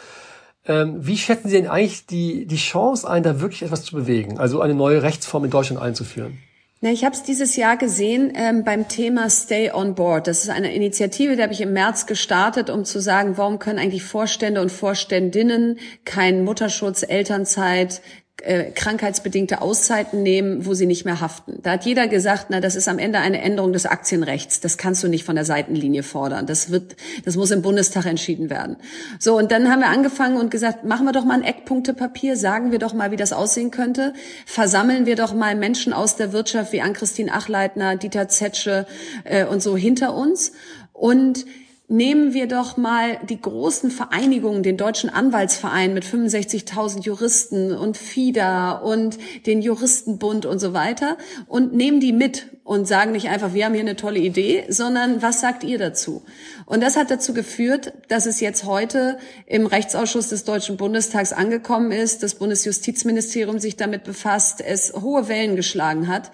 [0.66, 4.40] ähm, wie schätzen Sie denn eigentlich die, die Chance ein, da wirklich etwas zu bewegen?
[4.40, 6.40] Also eine neue Rechtsform in Deutschland einzuführen?
[6.84, 10.26] Na, ich habe es dieses Jahr gesehen ähm, beim Thema Stay on Board.
[10.26, 13.78] Das ist eine Initiative, die habe ich im März gestartet, um zu sagen, warum können
[13.78, 18.02] eigentlich Vorstände und Vorständinnen keinen Mutterschutz, Elternzeit,
[18.42, 21.60] äh, krankheitsbedingte Auszeiten nehmen, wo sie nicht mehr haften.
[21.64, 24.60] Da hat jeder gesagt, na, das ist am Ende eine Änderung des Aktienrechts.
[24.60, 26.46] Das kannst du nicht von der Seitenlinie fordern.
[26.48, 28.78] Das wird, das muss im Bundestag entschieden werden.
[29.20, 32.72] So, und dann haben wir angefangen und gesagt, machen wir doch mal ein Eckpunktepapier, sagen
[32.72, 34.14] wir doch mal, wie das aussehen könnte,
[34.46, 38.86] versammeln wir doch mal Menschen aus der Wirtschaft wie Ann-Christine Achleitner, Dieter Zetsche
[39.24, 40.54] äh, und so hinter uns
[40.94, 41.46] und
[41.92, 48.72] Nehmen wir doch mal die großen Vereinigungen, den Deutschen Anwaltsverein mit 65.000 Juristen und FIDA
[48.72, 53.66] und den Juristenbund und so weiter und nehmen die mit und sagen nicht einfach, wir
[53.66, 56.24] haben hier eine tolle Idee, sondern was sagt ihr dazu?
[56.66, 61.92] Und das hat dazu geführt, dass es jetzt heute im Rechtsausschuss des Deutschen Bundestags angekommen
[61.92, 66.32] ist, das Bundesjustizministerium sich damit befasst, es hohe Wellen geschlagen hat.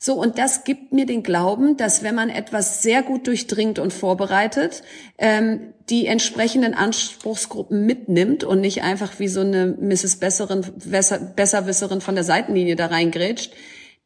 [0.00, 3.92] So, und das gibt mir den Glauben, dass wenn man etwas sehr gut durchdringt und
[3.92, 4.82] vorbereitet,
[5.18, 10.16] ähm, die entsprechenden Anspruchsgruppen mitnimmt und nicht einfach wie so eine Mrs.
[10.16, 13.52] Besserin, Besser, Besserwisserin von der Seitenlinie da reingrätscht,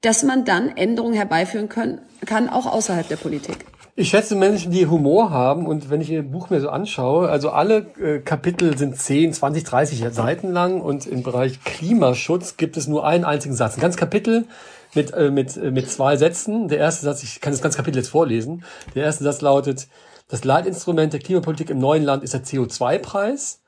[0.01, 3.59] dass man dann Änderungen herbeiführen können, kann, auch außerhalb der Politik.
[3.95, 7.51] Ich schätze Menschen, die Humor haben und wenn ich Ihr Buch mir so anschaue, also
[7.51, 12.89] alle äh, Kapitel sind 10, 20, 30 Seiten lang und im Bereich Klimaschutz gibt es
[12.89, 13.75] nur einen einzigen Satz.
[13.75, 14.47] Ein ganzes Kapitel
[14.95, 16.69] mit, äh, mit, äh, mit zwei Sätzen.
[16.69, 18.65] Der erste Satz, ich kann das ganze Kapitel jetzt vorlesen.
[18.95, 19.89] Der erste Satz lautet,
[20.29, 23.61] das Leitinstrument der Klimapolitik im neuen Land ist der CO2-Preis.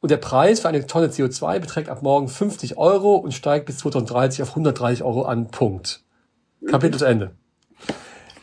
[0.00, 3.78] Und der Preis für eine Tonne CO2 beträgt ab morgen 50 Euro und steigt bis
[3.78, 5.48] 2030 auf 130 Euro an.
[5.48, 6.02] Punkt.
[6.66, 7.32] Kapitel zu Ende.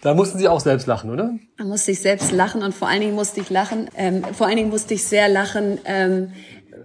[0.01, 1.31] Da mussten Sie auch selbst lachen, oder?
[1.57, 3.89] Da musste ich selbst lachen und vor allen Dingen musste ich lachen.
[3.95, 6.31] Ähm, vor allen Dingen musste ich sehr lachen, ähm,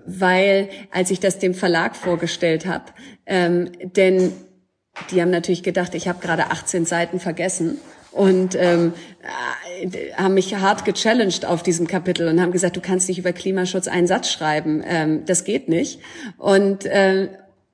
[0.06, 2.84] weil als ich das dem Verlag vorgestellt habe,
[3.26, 4.32] ähm, denn
[5.10, 7.78] die haben natürlich gedacht, ich habe gerade 18 Seiten vergessen
[8.12, 8.92] und ähm,
[9.80, 13.32] äh, haben mich hart gechallenged auf diesem Kapitel und haben gesagt, du kannst nicht über
[13.32, 16.00] Klimaschutz einen Satz schreiben, ähm, das geht nicht.
[16.38, 17.28] Und äh,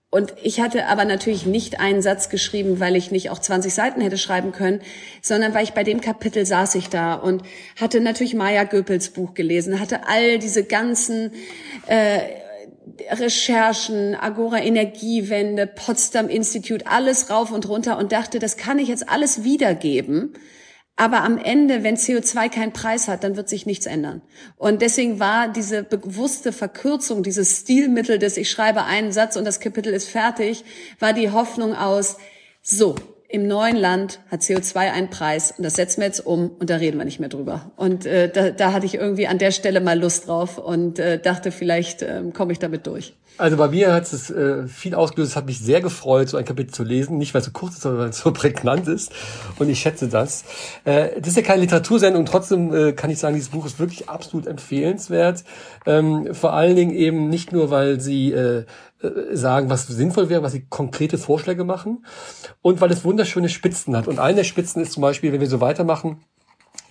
[0.08, 4.00] und ich hatte aber natürlich nicht einen Satz geschrieben, weil ich nicht auch 20 Seiten
[4.00, 4.80] hätte schreiben können,
[5.20, 7.42] sondern weil ich bei dem Kapitel saß ich da und
[7.78, 11.32] hatte natürlich Maya Göpels Buch gelesen, hatte all diese ganzen
[11.86, 12.20] äh,
[13.10, 19.08] Recherchen, Agora Energiewende, Potsdam Institute, alles rauf und runter und dachte, das kann ich jetzt
[19.08, 20.32] alles wiedergeben.
[20.98, 24.22] Aber am Ende, wenn CO2 keinen Preis hat, dann wird sich nichts ändern.
[24.56, 29.60] Und deswegen war diese bewusste Verkürzung, dieses Stilmittel des ich schreibe einen Satz und das
[29.60, 30.64] Kapitel ist fertig,
[30.98, 32.16] war die Hoffnung aus,
[32.62, 32.94] so,
[33.28, 36.76] im neuen Land hat CO2 einen Preis und das setzen wir jetzt um und da
[36.76, 37.72] reden wir nicht mehr drüber.
[37.76, 41.18] Und äh, da, da hatte ich irgendwie an der Stelle mal Lust drauf und äh,
[41.18, 43.14] dachte, vielleicht äh, komme ich damit durch.
[43.38, 45.32] Also bei mir hat es äh, viel ausgelöst.
[45.32, 47.18] Es hat mich sehr gefreut, so ein Kapitel zu lesen.
[47.18, 49.12] Nicht, weil es so kurz ist, sondern weil es so prägnant ist.
[49.58, 50.44] Und ich schätze das.
[50.84, 52.24] Äh, das ist ja keine Literatursendung.
[52.24, 55.44] Trotzdem äh, kann ich sagen, dieses Buch ist wirklich absolut empfehlenswert.
[55.84, 58.64] Ähm, vor allen Dingen eben nicht nur, weil sie äh,
[59.32, 62.04] sagen, was sinnvoll wäre, was sie konkrete Vorschläge machen.
[62.62, 64.08] Und weil es wunderschöne Spitzen hat.
[64.08, 66.20] Und eine der Spitzen ist zum Beispiel, wenn wir so weitermachen,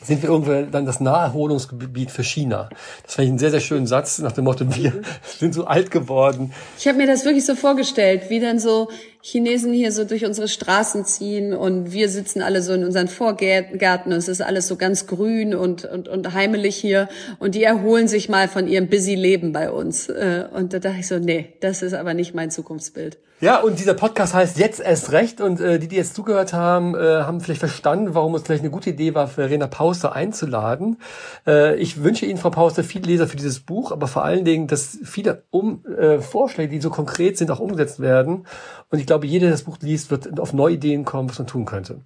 [0.01, 2.69] sind wir irgendwann dann das Naherholungsgebiet für China.
[3.03, 5.01] Das fand ich einen sehr, sehr schönen Satz nach dem Motto, wir
[5.39, 6.53] sind so alt geworden.
[6.77, 8.89] Ich habe mir das wirklich so vorgestellt, wie dann so
[9.27, 14.11] Chinesen hier so durch unsere Straßen ziehen und wir sitzen alle so in unseren Vorgärten
[14.11, 17.09] und es ist alles so ganz grün und, und, und heimelig hier
[17.39, 20.09] und die erholen sich mal von ihrem busy Leben bei uns.
[20.09, 23.17] Äh, und da dachte ich so, nee, das ist aber nicht mein Zukunftsbild.
[23.41, 26.95] Ja, und dieser Podcast heißt Jetzt erst recht und äh, die, die jetzt zugehört haben,
[26.95, 30.97] äh, haben vielleicht verstanden, warum es vielleicht eine gute Idee war, Verena Pauster einzuladen.
[31.45, 34.67] Äh, ich wünsche Ihnen, Frau Pauster, viele Leser für dieses Buch, aber vor allen Dingen,
[34.67, 38.47] dass viele um, äh, Vorschläge, die so konkret sind, auch umgesetzt werden.
[38.89, 41.47] Und ich glaube, jeder, der das Buch liest, wird auf neue Ideen kommen, was man
[41.47, 41.99] tun könnte.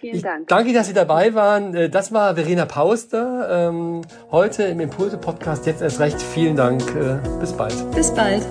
[0.00, 0.40] Vielen Dank.
[0.42, 1.74] Ich danke, dass Sie dabei waren.
[1.76, 3.68] Äh, das war Verena Pauster.
[3.68, 5.64] Ähm, heute im Impulse-Podcast.
[5.64, 6.20] Jetzt erst recht.
[6.20, 6.82] Vielen Dank.
[6.96, 7.74] Äh, bis bald.
[7.92, 8.42] Bis bald.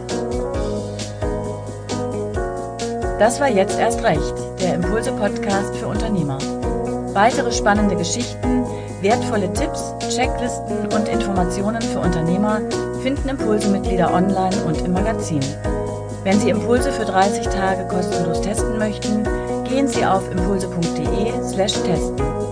[3.23, 6.37] Das war jetzt erst recht, der Impulse-Podcast für Unternehmer.
[7.13, 8.65] Weitere spannende Geschichten,
[8.99, 12.59] wertvolle Tipps, Checklisten und Informationen für Unternehmer
[13.01, 15.39] finden Impulse-Mitglieder online und im Magazin.
[16.25, 19.23] Wenn Sie Impulse für 30 Tage kostenlos testen möchten,
[19.69, 22.42] gehen Sie auf impulse.de/testen.